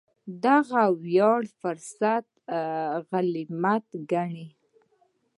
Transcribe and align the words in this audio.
دغه 0.45 0.81
وړیا 0.99 1.33
فرصت 1.59 2.25
غنیمت 3.09 3.85
ګڼي. 4.11 4.47